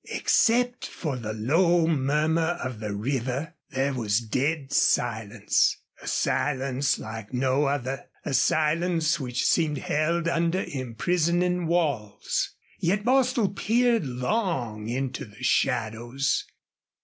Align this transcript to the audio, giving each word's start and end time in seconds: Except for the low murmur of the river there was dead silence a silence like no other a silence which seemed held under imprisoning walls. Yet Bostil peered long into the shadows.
Except 0.09 0.83
for 0.87 1.15
the 1.15 1.31
low 1.33 1.85
murmur 1.85 2.57
of 2.63 2.79
the 2.79 2.91
river 2.91 3.53
there 3.69 3.93
was 3.93 4.19
dead 4.19 4.73
silence 4.73 5.77
a 6.01 6.07
silence 6.07 6.97
like 6.97 7.31
no 7.31 7.65
other 7.65 8.05
a 8.25 8.33
silence 8.33 9.19
which 9.19 9.45
seemed 9.45 9.77
held 9.77 10.27
under 10.27 10.63
imprisoning 10.69 11.67
walls. 11.67 12.55
Yet 12.79 13.03
Bostil 13.05 13.49
peered 13.49 14.07
long 14.07 14.89
into 14.89 15.23
the 15.23 15.43
shadows. 15.43 16.47